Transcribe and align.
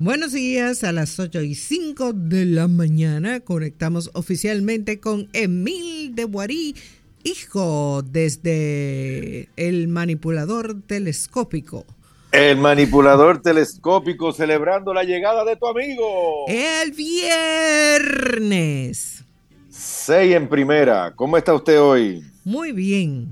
Buenos 0.00 0.32
días, 0.32 0.82
a 0.82 0.90
las 0.90 1.20
8 1.20 1.42
y 1.42 1.54
5 1.54 2.14
de 2.14 2.46
la 2.46 2.66
mañana 2.66 3.38
conectamos 3.38 4.10
oficialmente 4.14 4.98
con 4.98 5.28
Emil 5.32 6.16
de 6.16 6.24
Boarí, 6.24 6.74
hijo 7.22 8.02
desde 8.02 9.48
el 9.56 9.86
manipulador 9.86 10.82
telescópico. 10.84 11.86
El 12.32 12.56
manipulador 12.56 13.40
telescópico 13.40 14.32
celebrando 14.32 14.92
la 14.92 15.04
llegada 15.04 15.44
de 15.44 15.54
tu 15.54 15.68
amigo. 15.68 16.46
El 16.48 16.90
viernes. 18.10 19.22
Seis 19.70 20.34
en 20.34 20.48
primera. 20.48 21.12
¿Cómo 21.14 21.36
está 21.36 21.54
usted 21.54 21.80
hoy? 21.80 22.24
Muy 22.42 22.72
bien. 22.72 23.28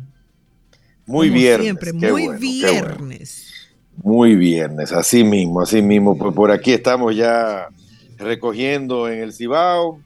Muy 1.06 1.28
bien. 1.28 1.60
Siempre, 1.60 1.92
muy 1.92 2.28
viernes. 2.38 3.51
Muy 3.96 4.34
viernes, 4.36 4.92
así 4.92 5.22
mismo, 5.22 5.60
así 5.60 5.82
mismo. 5.82 6.16
Pues 6.16 6.34
por 6.34 6.50
aquí 6.50 6.72
estamos 6.72 7.14
ya 7.14 7.68
recogiendo 8.16 9.08
en 9.08 9.20
el 9.20 9.32
Cibao. 9.32 10.00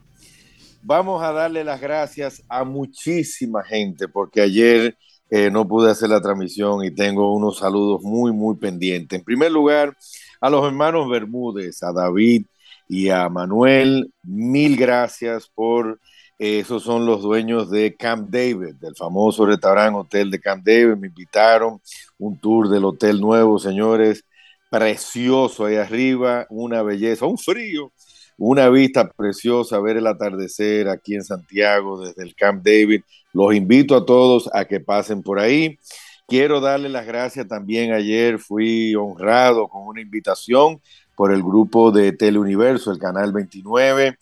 Vamos 0.81 1.23
a 1.23 1.31
darle 1.31 1.63
las 1.63 1.81
gracias 1.81 2.43
a 2.49 2.63
muchísima 2.63 3.63
gente 3.63 4.07
porque 4.07 4.41
ayer 4.41 4.97
eh, 5.29 5.49
no 5.51 5.67
pude 5.67 5.91
hacer 5.91 6.09
la 6.09 6.21
transmisión 6.21 6.83
y 6.85 6.91
tengo 6.91 7.35
unos 7.35 7.57
saludos 7.57 8.01
muy, 8.03 8.31
muy 8.31 8.55
pendientes. 8.55 9.19
En 9.19 9.25
primer 9.25 9.51
lugar, 9.51 9.95
a 10.39 10.49
los 10.49 10.65
hermanos 10.65 11.09
Bermúdez, 11.09 11.83
a 11.83 11.91
David 11.91 12.45
y 12.87 13.09
a 13.09 13.27
Manuel, 13.29 14.13
mil 14.23 14.77
gracias 14.77 15.49
por, 15.53 15.99
esos 16.39 16.83
son 16.83 17.05
los 17.05 17.21
dueños 17.23 17.71
de 17.71 17.95
Camp 17.95 18.29
David, 18.29 18.75
del 18.79 18.95
famoso 18.95 19.45
restaurante 19.45 19.99
Hotel 19.99 20.29
de 20.29 20.39
Camp 20.39 20.63
David, 20.65 20.95
me 20.95 21.07
invitaron 21.07 21.81
un 22.19 22.37
tour 22.37 22.69
del 22.69 22.85
hotel 22.85 23.19
nuevo, 23.19 23.57
señores, 23.57 24.23
precioso 24.69 25.65
ahí 25.65 25.75
arriba, 25.75 26.45
una 26.49 26.83
belleza, 26.83 27.25
un 27.25 27.37
frío, 27.37 27.91
una 28.37 28.69
vista 28.69 29.09
preciosa, 29.09 29.79
ver 29.79 29.97
el 29.97 30.07
atardecer 30.07 30.89
aquí 30.89 31.15
en 31.15 31.23
Santiago 31.23 32.05
desde 32.05 32.23
el 32.23 32.35
Camp 32.35 32.63
David. 32.63 33.01
Los 33.33 33.55
invito 33.55 33.95
a 33.95 34.05
todos 34.05 34.49
a 34.53 34.65
que 34.65 34.79
pasen 34.79 35.23
por 35.23 35.39
ahí. 35.39 35.79
Quiero 36.27 36.59
darle 36.59 36.89
las 36.89 37.07
gracias 37.07 37.47
también. 37.47 37.93
Ayer 37.93 38.37
fui 38.37 38.93
honrado 38.95 39.67
con 39.67 39.87
una 39.87 40.01
invitación 40.01 40.81
por 41.15 41.33
el 41.33 41.41
grupo 41.41 41.91
de 41.91 42.11
Teleuniverso, 42.11 42.91
el 42.91 42.99
Canal 42.99 43.31
29, 43.31 44.17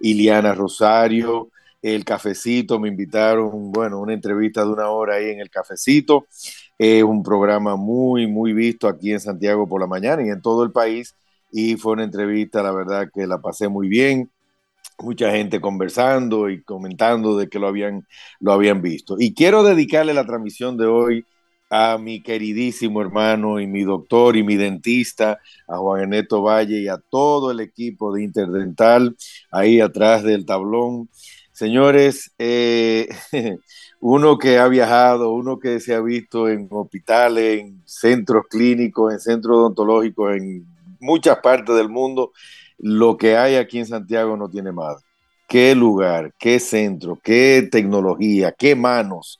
Iliana 0.00 0.54
Rosario, 0.54 1.50
el 1.82 2.04
Cafecito, 2.04 2.78
me 2.78 2.88
invitaron, 2.88 3.72
bueno, 3.72 4.00
una 4.00 4.12
entrevista 4.12 4.64
de 4.64 4.70
una 4.70 4.88
hora 4.90 5.16
ahí 5.16 5.30
en 5.30 5.40
el 5.40 5.50
Cafecito. 5.50 6.26
Es 6.78 7.02
un 7.02 7.22
programa 7.22 7.76
muy, 7.76 8.26
muy 8.26 8.52
visto 8.52 8.88
aquí 8.88 9.12
en 9.12 9.20
Santiago 9.20 9.68
por 9.68 9.80
la 9.80 9.86
mañana 9.86 10.24
y 10.24 10.30
en 10.30 10.42
todo 10.42 10.64
el 10.64 10.72
país 10.72 11.14
y 11.52 11.76
fue 11.76 11.92
una 11.92 12.04
entrevista, 12.04 12.62
la 12.62 12.72
verdad 12.72 13.10
que 13.12 13.26
la 13.26 13.40
pasé 13.40 13.68
muy 13.68 13.88
bien. 13.88 14.30
Mucha 14.98 15.30
gente 15.30 15.60
conversando 15.60 16.50
y 16.50 16.62
comentando 16.62 17.36
de 17.36 17.48
que 17.48 17.58
lo 17.58 17.68
habían, 17.68 18.06
lo 18.38 18.52
habían 18.52 18.82
visto. 18.82 19.16
Y 19.18 19.34
quiero 19.34 19.62
dedicarle 19.62 20.12
la 20.12 20.26
transmisión 20.26 20.76
de 20.76 20.86
hoy 20.86 21.24
a 21.70 21.96
mi 21.98 22.22
queridísimo 22.22 23.00
hermano 23.00 23.60
y 23.60 23.66
mi 23.66 23.82
doctor 23.84 24.36
y 24.36 24.42
mi 24.42 24.56
dentista, 24.56 25.38
a 25.68 25.76
Juan 25.78 26.02
Ernesto 26.02 26.42
Valle 26.42 26.80
y 26.80 26.88
a 26.88 26.98
todo 26.98 27.50
el 27.50 27.60
equipo 27.60 28.12
de 28.12 28.24
Interdental 28.24 29.16
ahí 29.50 29.80
atrás 29.80 30.22
del 30.22 30.44
tablón. 30.44 31.08
Señores, 31.60 32.32
eh, 32.38 33.06
uno 34.00 34.38
que 34.38 34.56
ha 34.56 34.66
viajado, 34.66 35.30
uno 35.34 35.58
que 35.58 35.78
se 35.78 35.94
ha 35.94 36.00
visto 36.00 36.48
en 36.48 36.66
hospitales, 36.70 37.60
en 37.60 37.82
centros 37.84 38.46
clínicos, 38.48 39.12
en 39.12 39.20
centros 39.20 39.58
odontológicos, 39.58 40.36
en 40.36 40.64
muchas 41.00 41.36
partes 41.40 41.76
del 41.76 41.90
mundo, 41.90 42.32
lo 42.78 43.18
que 43.18 43.36
hay 43.36 43.56
aquí 43.56 43.78
en 43.78 43.84
Santiago 43.84 44.38
no 44.38 44.48
tiene 44.48 44.72
más. 44.72 45.04
Qué 45.46 45.74
lugar, 45.74 46.32
qué 46.38 46.58
centro, 46.60 47.18
qué 47.22 47.68
tecnología, 47.70 48.54
qué 48.58 48.74
manos. 48.74 49.38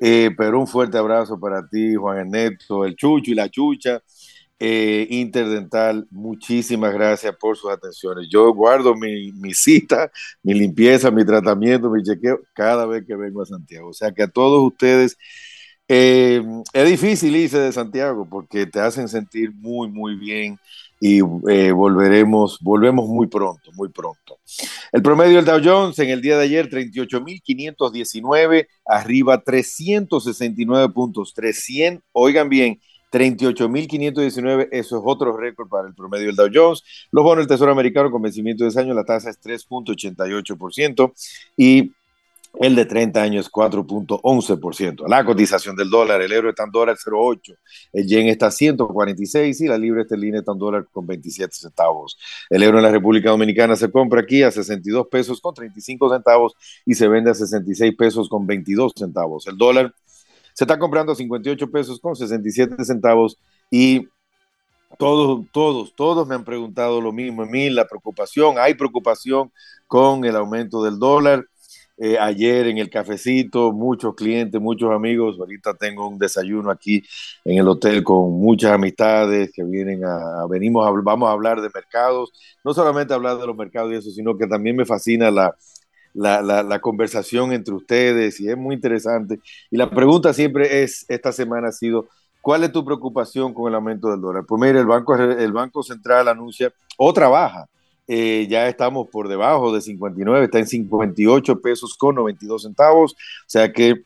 Eh, 0.00 0.30
pero 0.36 0.58
un 0.58 0.66
fuerte 0.66 0.98
abrazo 0.98 1.38
para 1.38 1.68
ti, 1.68 1.94
Juan 1.94 2.18
Ernesto, 2.18 2.84
el 2.84 2.96
Chucho 2.96 3.30
y 3.30 3.34
la 3.34 3.48
Chucha. 3.48 4.02
Eh, 4.62 5.06
Interdental, 5.08 6.06
muchísimas 6.10 6.92
gracias 6.92 7.34
por 7.36 7.56
sus 7.56 7.70
atenciones. 7.70 8.28
Yo 8.30 8.52
guardo 8.52 8.94
mi, 8.94 9.32
mi, 9.32 9.54
cita, 9.54 10.12
mi 10.42 10.52
limpieza, 10.52 11.10
mi 11.10 11.24
tratamiento, 11.24 11.90
mi 11.90 12.02
chequeo 12.02 12.40
cada 12.52 12.84
vez 12.84 13.06
que 13.06 13.16
vengo 13.16 13.40
a 13.40 13.46
Santiago. 13.46 13.88
O 13.88 13.94
sea 13.94 14.12
que 14.12 14.24
a 14.24 14.28
todos 14.28 14.62
ustedes, 14.62 15.16
eh, 15.88 16.42
es 16.74 16.88
difícil 16.88 17.34
irse 17.34 17.58
de 17.58 17.72
Santiago 17.72 18.28
porque 18.30 18.66
te 18.66 18.80
hacen 18.80 19.08
sentir 19.08 19.50
muy, 19.54 19.88
muy 19.88 20.14
bien 20.16 20.58
y 21.00 21.20
eh, 21.48 21.72
volveremos, 21.72 22.58
volvemos 22.60 23.08
muy 23.08 23.28
pronto, 23.28 23.72
muy 23.72 23.88
pronto. 23.88 24.40
El 24.92 25.00
promedio 25.00 25.36
del 25.36 25.46
Dow 25.46 25.60
Jones 25.64 25.98
en 25.98 26.10
el 26.10 26.20
día 26.20 26.36
de 26.36 26.44
ayer, 26.44 26.68
38.519, 26.68 28.68
arriba 28.84 29.42
369 29.42 30.92
puntos, 30.92 31.32
300, 31.32 32.04
oigan 32.12 32.50
bien, 32.50 32.78
38.519, 33.10 34.68
eso 34.70 34.96
es 34.96 35.02
otro 35.04 35.36
récord 35.36 35.68
para 35.68 35.88
el 35.88 35.94
promedio 35.94 36.26
del 36.26 36.36
Dow 36.36 36.48
Jones. 36.52 36.82
Los 37.10 37.24
bonos 37.24 37.46
del 37.46 37.48
Tesoro 37.48 37.72
Americano 37.72 38.10
con 38.10 38.22
vencimiento 38.22 38.64
de 38.64 38.70
ese 38.70 38.80
año, 38.80 38.94
la 38.94 39.04
tasa 39.04 39.30
es 39.30 39.40
3.88% 39.40 41.12
y 41.56 41.92
el 42.58 42.74
de 42.74 42.84
30 42.84 43.22
años 43.22 43.50
4.11%. 43.50 45.08
La 45.08 45.24
cotización 45.24 45.76
del 45.76 45.88
dólar, 45.88 46.20
el 46.20 46.32
euro 46.32 46.50
está 46.50 46.64
en 46.64 46.70
dólar 46.70 46.96
0.8, 46.96 47.56
el 47.92 48.06
yen 48.06 48.28
está 48.28 48.46
a 48.46 48.50
146 48.50 49.60
y 49.60 49.68
la 49.68 49.78
libra 49.78 50.02
esterlina 50.02 50.40
está 50.40 50.52
en 50.52 50.58
dólar 50.58 50.86
con 50.90 51.06
27 51.06 51.54
centavos. 51.54 52.18
El 52.48 52.62
euro 52.62 52.78
en 52.78 52.84
la 52.84 52.90
República 52.90 53.30
Dominicana 53.30 53.76
se 53.76 53.90
compra 53.90 54.20
aquí 54.20 54.42
a 54.42 54.50
62 54.50 55.06
pesos 55.08 55.40
con 55.40 55.54
35 55.54 56.10
centavos 56.10 56.54
y 56.84 56.94
se 56.94 57.08
vende 57.08 57.30
a 57.30 57.34
66 57.34 57.94
pesos 57.96 58.28
con 58.28 58.46
22 58.46 58.92
centavos. 58.96 59.46
El 59.46 59.56
dólar 59.56 59.94
se 60.54 60.64
está 60.64 60.78
comprando 60.78 61.12
a 61.12 61.16
58 61.16 61.70
pesos 61.70 62.00
con 62.00 62.16
67 62.16 62.84
centavos 62.84 63.38
y 63.70 64.08
todos, 64.98 65.46
todos, 65.52 65.94
todos 65.94 66.26
me 66.26 66.34
han 66.34 66.44
preguntado 66.44 67.00
lo 67.00 67.12
mismo. 67.12 67.44
En 67.44 67.50
mí, 67.50 67.70
la 67.70 67.86
preocupación, 67.86 68.58
hay 68.58 68.74
preocupación 68.74 69.52
con 69.86 70.24
el 70.24 70.36
aumento 70.36 70.82
del 70.82 70.98
dólar. 70.98 71.46
Eh, 72.02 72.18
ayer 72.18 72.66
en 72.66 72.78
el 72.78 72.88
cafecito, 72.88 73.72
muchos 73.72 74.14
clientes, 74.14 74.60
muchos 74.60 74.90
amigos. 74.90 75.36
Ahorita 75.38 75.74
tengo 75.74 76.08
un 76.08 76.18
desayuno 76.18 76.70
aquí 76.70 77.02
en 77.44 77.58
el 77.58 77.68
hotel 77.68 78.02
con 78.02 78.32
muchas 78.32 78.72
amistades 78.72 79.50
que 79.52 79.62
vienen 79.64 80.04
a, 80.04 80.46
venimos, 80.48 80.86
a, 80.86 80.90
vamos 80.90 81.28
a 81.28 81.32
hablar 81.32 81.60
de 81.60 81.68
mercados, 81.74 82.32
no 82.64 82.72
solamente 82.72 83.12
hablar 83.12 83.38
de 83.38 83.46
los 83.46 83.56
mercados 83.56 83.92
y 83.92 83.96
eso, 83.96 84.10
sino 84.10 84.36
que 84.36 84.46
también 84.46 84.76
me 84.76 84.86
fascina 84.86 85.30
la, 85.30 85.54
la, 86.14 86.78
conversación 86.80 87.52
entre 87.52 87.74
ustedes 87.74 88.40
y 88.40 88.48
es 88.48 88.56
muy 88.56 88.74
interesante. 88.74 89.40
Y 89.70 89.76
la 89.76 89.90
pregunta 89.90 90.32
siempre 90.32 90.82
es, 90.82 91.04
esta 91.08 91.32
semana 91.32 91.68
ha 91.68 91.72
sido, 91.72 92.08
¿cuál 92.40 92.64
es 92.64 92.72
tu 92.72 92.84
preocupación 92.84 93.54
con 93.54 93.68
el 93.68 93.74
aumento 93.74 94.10
del 94.10 94.20
dólar? 94.20 94.44
Pues 94.46 94.60
mire, 94.60 94.80
el 94.80 94.86
Banco, 94.86 95.14
el 95.14 95.52
banco 95.52 95.82
Central 95.82 96.28
anuncia 96.28 96.72
otra 96.96 97.28
baja 97.28 97.68
eh, 98.12 98.48
ya 98.50 98.66
estamos 98.66 99.06
por 99.06 99.28
debajo 99.28 99.72
de 99.72 99.80
59, 99.80 100.46
está 100.46 100.58
en 100.58 100.66
58 100.66 101.60
pesos 101.60 101.94
con 101.96 102.16
92 102.16 102.64
centavos, 102.64 103.12
o 103.12 103.16
sea 103.46 103.72
que 103.72 104.02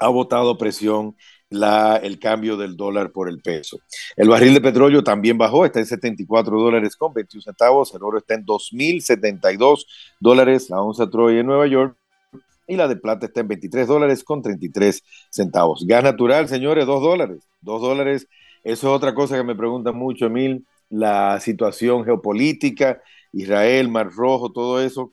ha 0.00 0.08
botado 0.08 0.56
presión 0.56 1.14
la, 1.50 1.96
el 1.96 2.18
cambio 2.18 2.56
del 2.56 2.76
dólar 2.76 3.12
por 3.12 3.28
el 3.28 3.40
peso. 3.40 3.78
El 4.16 4.28
barril 4.28 4.54
de 4.54 4.60
petróleo 4.60 5.04
también 5.04 5.38
bajó, 5.38 5.64
está 5.64 5.80
en 5.80 5.86
74 5.86 6.58
dólares 6.58 6.96
con 6.96 7.12
21 7.12 7.42
centavos, 7.42 7.94
el 7.94 8.02
oro 8.02 8.18
está 8.18 8.34
en 8.34 8.44
2.072 8.44 9.86
dólares 10.20 10.70
la 10.70 10.82
onza 10.82 11.08
Troy 11.08 11.38
en 11.38 11.46
Nueva 11.46 11.66
York 11.66 11.96
y 12.66 12.76
la 12.76 12.88
de 12.88 12.96
plata 12.96 13.26
está 13.26 13.40
en 13.40 13.48
23 13.48 13.86
dólares 13.86 14.24
con 14.24 14.42
33 14.42 15.02
centavos. 15.30 15.86
Gas 15.86 16.02
natural, 16.02 16.48
señores, 16.48 16.86
2 16.86 17.02
dólares, 17.02 17.38
2 17.60 17.80
dólares, 17.80 18.26
eso 18.64 18.88
es 18.88 18.92
otra 18.92 19.14
cosa 19.14 19.36
que 19.36 19.44
me 19.44 19.54
pregunta 19.54 19.92
mucho, 19.92 20.26
Emil, 20.26 20.66
la 20.88 21.38
situación 21.40 22.04
geopolítica 22.04 23.00
Israel, 23.32 23.88
Mar 23.88 24.10
Rojo, 24.10 24.50
todo 24.50 24.80
eso, 24.80 25.12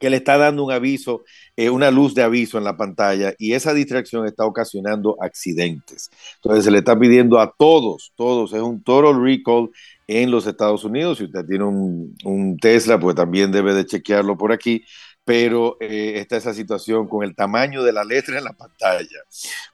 que 0.00 0.08
le 0.08 0.16
está 0.16 0.38
dando 0.38 0.64
un 0.64 0.72
aviso, 0.72 1.22
eh, 1.54 1.68
una 1.68 1.90
luz 1.90 2.14
de 2.14 2.22
aviso 2.22 2.56
en 2.56 2.64
la 2.64 2.78
pantalla 2.78 3.34
y 3.38 3.52
esa 3.52 3.74
distracción 3.74 4.24
está 4.24 4.46
ocasionando 4.46 5.18
accidentes. 5.20 6.10
Entonces 6.36 6.64
se 6.64 6.70
le 6.70 6.78
está 6.78 6.98
pidiendo 6.98 7.38
a 7.40 7.52
todos, 7.58 8.14
todos, 8.16 8.54
es 8.54 8.62
un 8.62 8.82
total 8.82 9.22
recall 9.22 9.68
en 10.06 10.30
los 10.30 10.46
Estados 10.46 10.82
Unidos. 10.84 11.18
Si 11.18 11.24
usted 11.24 11.44
tiene 11.44 11.64
un, 11.64 12.16
un 12.24 12.56
Tesla, 12.56 12.98
pues 12.98 13.16
también 13.16 13.52
debe 13.52 13.74
de 13.74 13.84
chequearlo 13.84 14.38
por 14.38 14.50
aquí 14.50 14.82
pero 15.24 15.76
eh, 15.80 16.14
está 16.16 16.36
esa 16.36 16.52
situación 16.52 17.06
con 17.06 17.24
el 17.24 17.34
tamaño 17.34 17.82
de 17.82 17.92
la 17.92 18.04
letra 18.04 18.38
en 18.38 18.44
la 18.44 18.52
pantalla. 18.52 19.18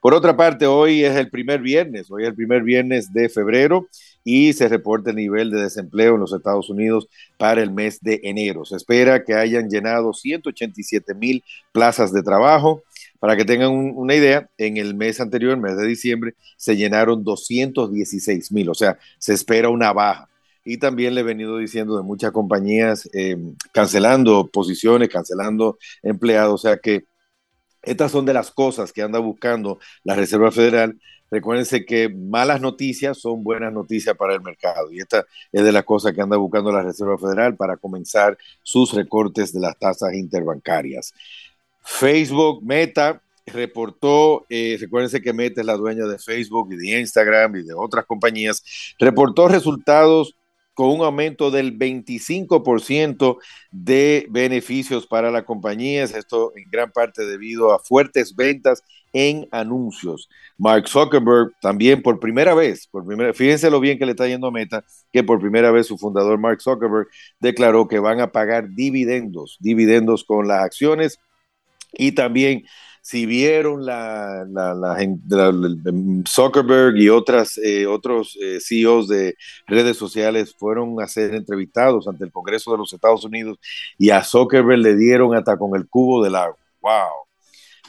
Por 0.00 0.14
otra 0.14 0.36
parte, 0.36 0.66
hoy 0.66 1.04
es 1.04 1.16
el 1.16 1.30
primer 1.30 1.60
viernes, 1.60 2.10
hoy 2.10 2.24
es 2.24 2.28
el 2.28 2.34
primer 2.34 2.62
viernes 2.62 3.12
de 3.12 3.28
febrero 3.28 3.88
y 4.24 4.52
se 4.52 4.68
reporta 4.68 5.10
el 5.10 5.16
nivel 5.16 5.50
de 5.50 5.62
desempleo 5.62 6.14
en 6.14 6.20
los 6.20 6.32
Estados 6.32 6.68
Unidos 6.68 7.08
para 7.38 7.62
el 7.62 7.70
mes 7.70 8.00
de 8.00 8.20
enero. 8.24 8.64
Se 8.64 8.76
espera 8.76 9.24
que 9.24 9.34
hayan 9.34 9.70
llenado 9.70 10.12
187 10.12 11.14
mil 11.14 11.42
plazas 11.72 12.12
de 12.12 12.22
trabajo. 12.22 12.82
Para 13.20 13.36
que 13.36 13.44
tengan 13.44 13.72
una 13.72 14.14
idea, 14.14 14.48
en 14.58 14.76
el 14.76 14.94
mes 14.94 15.20
anterior, 15.20 15.50
el 15.50 15.60
mes 15.60 15.76
de 15.76 15.88
diciembre, 15.88 16.34
se 16.56 16.76
llenaron 16.76 17.24
216 17.24 18.52
mil, 18.52 18.68
o 18.68 18.74
sea, 18.74 18.96
se 19.18 19.34
espera 19.34 19.70
una 19.70 19.92
baja 19.92 20.27
y 20.68 20.76
también 20.76 21.14
le 21.14 21.22
he 21.22 21.24
venido 21.24 21.56
diciendo 21.56 21.96
de 21.96 22.02
muchas 22.02 22.30
compañías 22.30 23.08
eh, 23.14 23.38
cancelando 23.72 24.48
posiciones, 24.48 25.08
cancelando 25.08 25.78
empleados, 26.02 26.54
o 26.56 26.58
sea 26.58 26.76
que 26.76 27.04
estas 27.82 28.12
son 28.12 28.26
de 28.26 28.34
las 28.34 28.50
cosas 28.50 28.92
que 28.92 29.00
anda 29.00 29.18
buscando 29.18 29.78
la 30.04 30.14
Reserva 30.14 30.50
Federal. 30.52 31.00
Recuérdense 31.30 31.86
que 31.86 32.10
malas 32.10 32.60
noticias 32.60 33.18
son 33.18 33.42
buenas 33.42 33.72
noticias 33.72 34.14
para 34.14 34.34
el 34.34 34.42
mercado 34.42 34.92
y 34.92 34.98
esta 34.98 35.24
es 35.52 35.64
de 35.64 35.72
las 35.72 35.84
cosas 35.84 36.12
que 36.12 36.20
anda 36.20 36.36
buscando 36.36 36.70
la 36.70 36.82
Reserva 36.82 37.16
Federal 37.16 37.56
para 37.56 37.78
comenzar 37.78 38.36
sus 38.62 38.92
recortes 38.92 39.54
de 39.54 39.60
las 39.60 39.78
tasas 39.78 40.12
interbancarias. 40.12 41.14
Facebook, 41.82 42.62
Meta, 42.62 43.22
reportó, 43.46 44.44
eh, 44.50 44.76
recuérdense 44.78 45.22
que 45.22 45.32
Meta 45.32 45.62
es 45.62 45.66
la 45.66 45.78
dueña 45.78 46.04
de 46.04 46.18
Facebook 46.18 46.68
y 46.72 46.76
de 46.76 47.00
Instagram 47.00 47.56
y 47.56 47.62
de 47.62 47.72
otras 47.72 48.04
compañías, 48.04 48.62
reportó 48.98 49.48
resultados 49.48 50.34
con 50.78 50.90
un 50.90 51.04
aumento 51.04 51.50
del 51.50 51.76
25% 51.76 53.38
de 53.72 54.28
beneficios 54.30 55.08
para 55.08 55.28
las 55.32 55.42
compañías, 55.42 56.14
esto 56.14 56.52
en 56.54 56.70
gran 56.70 56.92
parte 56.92 57.26
debido 57.26 57.72
a 57.72 57.80
fuertes 57.80 58.36
ventas 58.36 58.84
en 59.12 59.48
anuncios. 59.50 60.28
Mark 60.56 60.86
Zuckerberg 60.86 61.50
también 61.60 62.00
por 62.00 62.20
primera 62.20 62.54
vez, 62.54 62.86
por 62.86 63.04
primera, 63.04 63.34
fíjense 63.34 63.70
lo 63.70 63.80
bien 63.80 63.98
que 63.98 64.06
le 64.06 64.12
está 64.12 64.28
yendo 64.28 64.46
a 64.46 64.52
Meta, 64.52 64.84
que 65.12 65.24
por 65.24 65.40
primera 65.40 65.72
vez 65.72 65.88
su 65.88 65.98
fundador 65.98 66.38
Mark 66.38 66.62
Zuckerberg 66.62 67.08
declaró 67.40 67.88
que 67.88 67.98
van 67.98 68.20
a 68.20 68.30
pagar 68.30 68.68
dividendos, 68.68 69.56
dividendos 69.58 70.22
con 70.22 70.46
las 70.46 70.62
acciones 70.62 71.18
y 71.92 72.12
también 72.12 72.62
si 73.08 73.24
vieron 73.24 73.86
la, 73.86 74.44
la, 74.50 74.98
Zuckerberg 76.28 76.98
y 76.98 77.08
otras, 77.08 77.56
eh, 77.56 77.86
otros 77.86 78.36
eh, 78.38 78.58
CEOs 78.60 79.08
de 79.08 79.34
redes 79.66 79.96
sociales 79.96 80.54
fueron 80.58 81.00
a 81.00 81.08
ser 81.08 81.34
entrevistados 81.34 82.06
ante 82.06 82.24
el 82.24 82.32
Congreso 82.32 82.70
de 82.70 82.76
los 82.76 82.92
Estados 82.92 83.24
Unidos 83.24 83.56
y 83.96 84.10
a 84.10 84.22
Zuckerberg 84.22 84.80
le 84.80 84.94
dieron 84.94 85.34
hasta 85.34 85.56
con 85.56 85.74
el 85.74 85.88
cubo 85.88 86.22
del 86.22 86.36
agua. 86.36 86.58
¡Wow! 86.82 87.24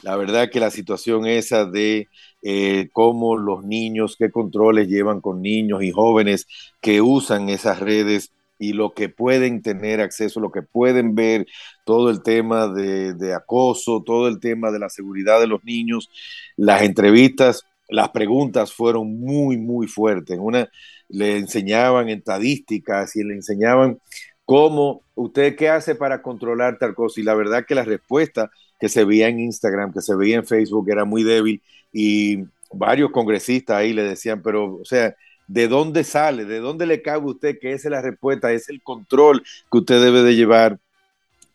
La 0.02 0.16
verdad 0.16 0.48
que 0.50 0.58
la 0.58 0.70
situación 0.70 1.26
esa 1.26 1.66
de 1.66 2.08
eh, 2.40 2.88
cómo 2.94 3.36
los 3.36 3.62
niños, 3.62 4.16
qué 4.18 4.30
controles 4.30 4.88
llevan 4.88 5.20
con 5.20 5.42
niños 5.42 5.82
y 5.82 5.90
jóvenes 5.90 6.46
que 6.80 7.02
usan 7.02 7.50
esas 7.50 7.80
redes 7.80 8.32
y 8.60 8.74
lo 8.74 8.92
que 8.92 9.08
pueden 9.08 9.62
tener 9.62 10.02
acceso, 10.02 10.38
lo 10.38 10.52
que 10.52 10.60
pueden 10.60 11.14
ver, 11.14 11.46
todo 11.86 12.10
el 12.10 12.22
tema 12.22 12.68
de, 12.68 13.34
acoso, 13.34 14.02
todo 14.04 14.28
el 14.28 14.38
tema 14.38 14.70
de 14.70 14.78
la 14.78 14.90
seguridad 14.90 15.40
de 15.40 15.46
los 15.46 15.64
niños, 15.64 16.10
las 16.58 16.82
entrevistas, 16.82 17.64
las 17.88 18.10
preguntas 18.10 18.70
fueron 18.74 19.18
muy, 19.18 19.56
muy 19.56 19.86
fuertes. 19.86 20.38
Una 20.38 20.68
le 21.08 21.38
enseñaban 21.38 22.10
estadísticas 22.10 23.16
y 23.16 23.24
le 23.24 23.32
enseñaban 23.32 23.98
cómo 24.44 25.02
usted 25.14 25.56
qué 25.56 25.70
hace 25.70 25.94
para 25.94 26.20
controlar 26.20 26.78
tal 26.78 26.94
cosa. 26.94 27.18
Y 27.18 27.24
la 27.24 27.34
verdad 27.34 27.64
que 27.66 27.74
la 27.74 27.84
respuesta 27.84 28.50
que 28.78 28.90
se 28.90 29.04
veía 29.04 29.28
en 29.28 29.40
Instagram, 29.40 29.90
que 29.90 30.02
se 30.02 30.14
veía 30.14 30.36
en 30.36 30.46
Facebook, 30.46 30.90
era 30.90 31.06
muy 31.06 31.22
débil 31.22 31.62
y 31.94 32.44
varios 32.70 33.10
congresistas 33.10 33.78
ahí 33.78 33.94
le 33.94 34.02
decían, 34.02 34.42
pero, 34.42 34.76
o 34.76 34.84
sea, 34.84 35.16
¿De 35.50 35.66
dónde 35.66 36.04
sale? 36.04 36.44
¿De 36.44 36.60
dónde 36.60 36.86
le 36.86 37.02
cabe 37.02 37.24
a 37.24 37.30
usted 37.32 37.58
que 37.58 37.72
esa 37.72 37.88
es 37.88 37.90
la 37.90 38.00
respuesta? 38.00 38.52
Es 38.52 38.68
el 38.68 38.80
control 38.84 39.42
que 39.68 39.78
usted 39.78 40.00
debe 40.00 40.22
de 40.22 40.36
llevar 40.36 40.78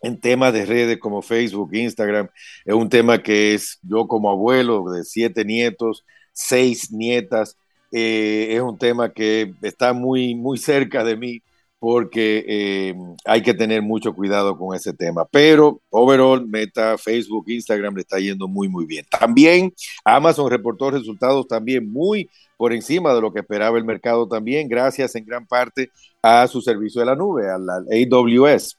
en 0.01 0.19
temas 0.19 0.51
de 0.51 0.65
redes 0.65 0.99
como 0.99 1.21
Facebook, 1.21 1.73
Instagram. 1.73 2.27
Es 2.65 2.73
un 2.73 2.89
tema 2.89 3.23
que 3.23 3.53
es 3.53 3.79
yo 3.83 4.05
como 4.05 4.29
abuelo 4.29 4.83
de 4.91 5.05
siete 5.05 5.45
nietos, 5.45 6.03
seis 6.33 6.91
nietas, 6.91 7.57
eh, 7.89 8.49
es 8.49 8.61
un 8.61 8.77
tema 8.77 9.13
que 9.13 9.53
está 9.61 9.93
muy, 9.93 10.35
muy 10.35 10.57
cerca 10.57 11.05
de 11.05 11.15
mí 11.15 11.41
porque 11.79 12.45
eh, 12.47 12.95
hay 13.25 13.41
que 13.41 13.53
tener 13.53 13.81
mucho 13.81 14.13
cuidado 14.13 14.57
con 14.57 14.75
ese 14.75 14.93
tema. 14.93 15.25
Pero 15.25 15.81
overall, 15.89 16.47
Meta, 16.47 16.97
Facebook, 16.97 17.45
Instagram 17.47 17.95
le 17.95 18.01
está 18.01 18.19
yendo 18.19 18.47
muy, 18.47 18.67
muy 18.67 18.85
bien. 18.85 19.05
También 19.09 19.73
Amazon 20.03 20.49
reportó 20.49 20.91
resultados 20.91 21.47
también 21.47 21.91
muy 21.91 22.29
por 22.57 22.73
encima 22.73 23.13
de 23.13 23.21
lo 23.21 23.33
que 23.33 23.41
esperaba 23.41 23.77
el 23.77 23.83
mercado 23.83 24.27
también, 24.27 24.69
gracias 24.69 25.15
en 25.15 25.25
gran 25.25 25.45
parte 25.45 25.91
a 26.21 26.47
su 26.47 26.61
servicio 26.61 27.01
de 27.01 27.07
la 27.07 27.15
nube, 27.15 27.49
a 27.49 27.57
la 27.57 27.75
AWS. 27.75 28.77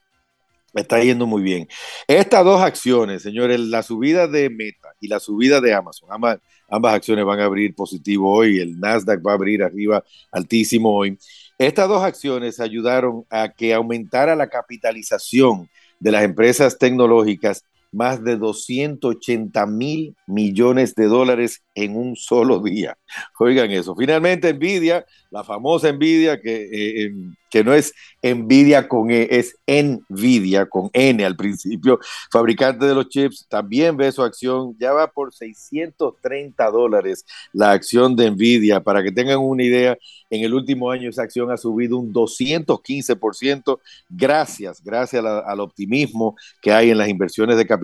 Está 0.73 1.01
yendo 1.01 1.25
muy 1.25 1.41
bien. 1.41 1.67
Estas 2.07 2.43
dos 2.43 2.61
acciones, 2.61 3.21
señores, 3.21 3.59
la 3.59 3.83
subida 3.83 4.27
de 4.27 4.49
Meta 4.49 4.86
y 4.99 5.07
la 5.07 5.19
subida 5.19 5.61
de 5.61 5.73
Amazon, 5.73 6.09
ambas, 6.11 6.93
acciones 6.93 7.25
van 7.25 7.39
a 7.39 7.45
abrir 7.45 7.75
positivo 7.75 8.33
hoy, 8.33 8.59
el 8.59 8.79
Nasdaq 8.79 9.25
va 9.25 9.31
a 9.31 9.35
abrir 9.35 9.63
arriba 9.63 10.03
altísimo 10.31 10.95
hoy. 10.95 11.17
Estas 11.57 11.87
dos 11.87 12.03
acciones 12.03 12.59
ayudaron 12.59 13.25
a 13.29 13.49
que 13.49 13.73
aumentara 13.73 14.35
la 14.35 14.47
capitalización 14.47 15.69
de 15.99 16.11
las 16.11 16.23
empresas 16.23 16.77
tecnológicas 16.77 17.63
más 17.91 18.23
de 18.23 18.37
280 18.37 19.65
mil 19.65 20.15
millones 20.27 20.93
de 20.95 21.05
dólares 21.05 21.61
en 21.73 21.95
un 21.95 22.15
solo 22.15 22.59
día. 22.59 22.97
Oigan 23.39 23.71
eso. 23.71 23.95
Finalmente, 23.95 24.53
Nvidia, 24.53 25.05
la 25.29 25.43
famosa 25.43 25.91
Nvidia, 25.91 26.41
que, 26.41 26.69
eh, 26.71 27.11
que 27.49 27.63
no 27.63 27.73
es 27.73 27.93
Nvidia 28.21 28.87
con 28.87 29.09
E, 29.09 29.27
es 29.29 29.55
Nvidia 29.67 30.65
con 30.65 30.89
N 30.91 31.23
al 31.23 31.35
principio, 31.35 31.99
fabricante 32.31 32.85
de 32.85 32.95
los 32.95 33.07
chips, 33.09 33.45
también 33.47 33.95
ve 33.95 34.11
su 34.11 34.23
acción, 34.23 34.75
ya 34.79 34.91
va 34.91 35.07
por 35.07 35.33
630 35.33 36.69
dólares 36.71 37.25
la 37.53 37.71
acción 37.71 38.15
de 38.15 38.31
Nvidia. 38.31 38.81
Para 38.81 39.03
que 39.03 39.11
tengan 39.11 39.39
una 39.39 39.63
idea, 39.63 39.97
en 40.29 40.43
el 40.43 40.53
último 40.53 40.91
año 40.91 41.09
esa 41.09 41.23
acción 41.23 41.51
ha 41.51 41.57
subido 41.57 41.97
un 41.97 42.11
215%, 42.11 43.79
gracias, 44.09 44.83
gracias 44.83 45.23
al 45.23 45.59
optimismo 45.61 46.35
que 46.61 46.73
hay 46.73 46.89
en 46.89 46.97
las 46.97 47.07
inversiones 47.07 47.55
de 47.55 47.65
capital 47.65 47.76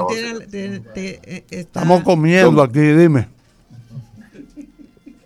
Eh, 0.96 1.46
estamos 1.50 2.04
comiendo 2.04 2.62
aquí, 2.62 2.82
dime. 2.82 3.30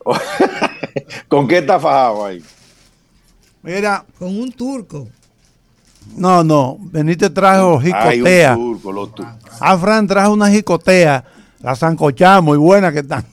¿Con 1.28 1.48
qué 1.48 1.60
está 1.60 1.80
fajado 1.80 2.26
ahí? 2.26 2.42
Mira. 3.64 4.06
Con 4.18 4.40
un 4.40 4.52
turco. 4.52 5.08
No, 6.16 6.44
no. 6.44 6.78
Benítez 6.80 7.34
trajo 7.34 7.80
jicotea. 7.80 8.58
Ah, 9.60 9.78
Fran 9.78 10.08
trajo 10.08 10.34
una 10.34 10.50
jicotea. 10.50 11.24
La 11.62 11.76
sancochada, 11.76 12.42
muy 12.42 12.58
buena 12.58 12.92
que 12.92 13.00
están. 13.00 13.24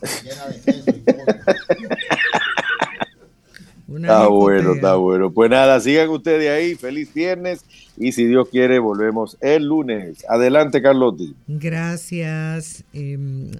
está 3.88 4.26
bueno, 4.28 4.74
está 4.74 4.96
bueno. 4.96 5.30
Pues 5.30 5.50
nada, 5.50 5.80
sigan 5.80 6.10
ustedes 6.10 6.50
ahí. 6.50 6.74
Feliz 6.74 7.12
viernes. 7.14 7.64
Y 7.96 8.12
si 8.12 8.26
Dios 8.26 8.48
quiere, 8.50 8.78
volvemos 8.78 9.38
el 9.40 9.64
lunes. 9.64 10.24
Adelante, 10.28 10.82
Carlotti. 10.82 11.34
Gracias. 11.46 12.84
Em, 12.92 13.50